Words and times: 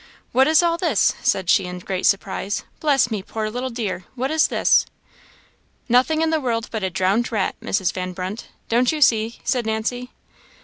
"What 0.31 0.47
is 0.47 0.63
all 0.63 0.79
this?" 0.79 1.13
said 1.21 1.47
she, 1.47 1.65
in 1.67 1.77
great 1.77 2.07
surprise. 2.07 2.63
"Bless 2.79 3.11
me! 3.11 3.21
poor 3.21 3.51
little 3.51 3.69
dear! 3.69 4.03
what 4.15 4.31
is 4.31 4.47
this?" 4.47 4.87
"Nothing 5.87 6.23
in 6.23 6.31
the 6.31 6.41
world 6.41 6.67
but 6.71 6.81
a 6.83 6.89
drowned 6.89 7.31
rat, 7.31 7.53
Mrs. 7.61 7.93
Van 7.93 8.11
Brunt, 8.13 8.47
don't 8.67 8.91
you 8.91 8.99
see?" 8.99 9.37
said 9.43 9.67
Nancy. 9.67 10.09